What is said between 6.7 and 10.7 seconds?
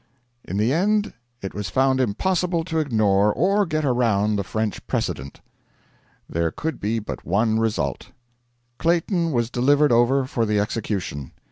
be but one result: Clayton was delivered over for the